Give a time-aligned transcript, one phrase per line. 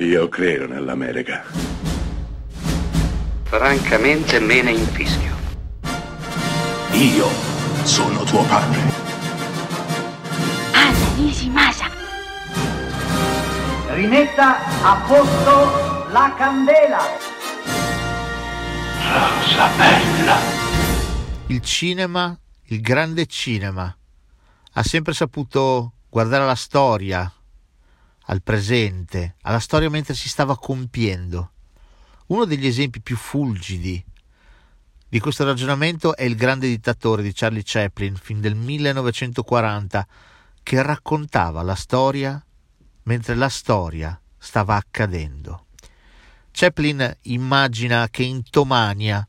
[0.00, 1.42] Io credo nell'America.
[3.42, 5.34] Francamente me ne infischio.
[6.92, 7.26] Io
[7.82, 8.80] sono tuo padre.
[10.72, 11.90] Anna Nishimasa.
[13.88, 17.00] Rimetta a posto la candela.
[19.02, 20.36] Rosa bella.
[21.48, 23.92] Il cinema, il grande cinema,
[24.74, 27.32] ha sempre saputo guardare alla storia,
[28.30, 31.52] al presente, alla storia mentre si stava compiendo.
[32.26, 34.04] Uno degli esempi più fulgidi
[35.10, 40.06] di questo ragionamento è Il grande dittatore di Charlie Chaplin, fin del 1940,
[40.62, 42.44] che raccontava la storia
[43.04, 45.64] mentre la storia stava accadendo.
[46.50, 49.26] Chaplin immagina che in Tomania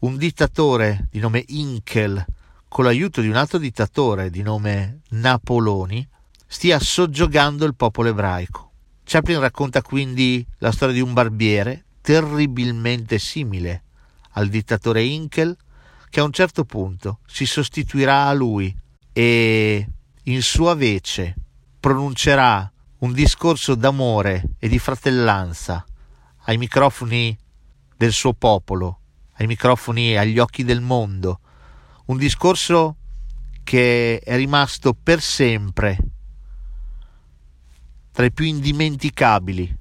[0.00, 2.24] un dittatore di nome Inkel,
[2.68, 6.08] con l'aiuto di un altro dittatore di nome Napoloni,
[6.52, 8.72] stia soggiogando il popolo ebraico.
[9.04, 13.84] Chaplin racconta quindi la storia di un barbiere terribilmente simile
[14.32, 15.56] al dittatore Inkel,
[16.10, 18.76] che a un certo punto si sostituirà a lui
[19.12, 19.88] e
[20.24, 21.36] in sua vece
[21.78, 25.84] pronuncerà un discorso d'amore e di fratellanza
[26.46, 27.38] ai microfoni
[27.96, 28.98] del suo popolo,
[29.34, 31.38] ai microfoni e agli occhi del mondo,
[32.06, 32.96] un discorso
[33.62, 35.96] che è rimasto per sempre
[38.12, 39.78] tra i più indimenticabili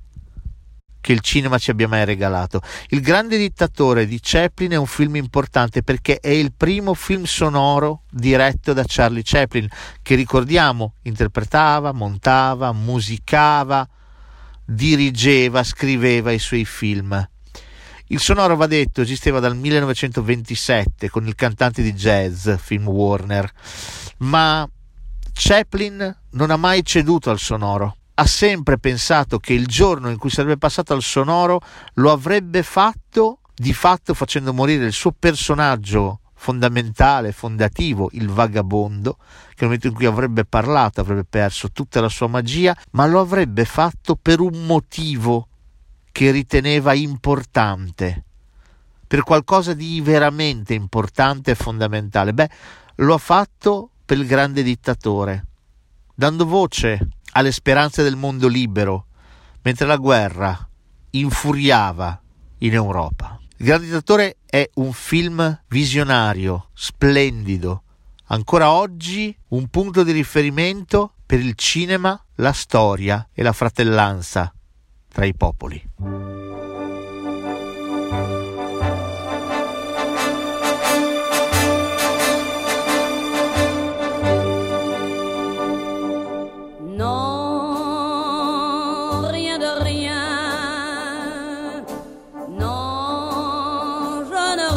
[1.01, 2.61] che il cinema ci abbia mai regalato.
[2.89, 8.03] Il grande dittatore di Chaplin è un film importante perché è il primo film sonoro
[8.09, 9.67] diretto da Charlie Chaplin,
[10.01, 13.87] che ricordiamo interpretava, montava, musicava,
[14.65, 17.27] dirigeva, scriveva i suoi film.
[18.11, 23.51] Il sonoro, va detto, esisteva dal 1927 con il cantante di jazz, film Warner,
[24.17, 24.67] ma
[25.31, 30.29] Chaplin non ha mai ceduto al sonoro ha sempre pensato che il giorno in cui
[30.29, 31.61] sarebbe passato al sonoro
[31.95, 39.65] lo avrebbe fatto di fatto facendo morire il suo personaggio fondamentale, fondativo, il vagabondo, che
[39.65, 43.63] nel momento in cui avrebbe parlato avrebbe perso tutta la sua magia, ma lo avrebbe
[43.63, 45.47] fatto per un motivo
[46.11, 48.23] che riteneva importante,
[49.07, 52.33] per qualcosa di veramente importante e fondamentale.
[52.33, 52.49] Beh,
[52.95, 55.45] lo ha fatto per il grande dittatore,
[56.15, 57.07] dando voce
[57.39, 59.05] alle speranze del mondo libero,
[59.61, 60.69] mentre la guerra
[61.11, 62.21] infuriava
[62.59, 63.39] in Europa.
[63.57, 67.83] Il Grande Dittatore è un film visionario, splendido,
[68.27, 74.53] ancora oggi un punto di riferimento per il cinema, la storia e la fratellanza
[75.07, 76.38] tra i popoli.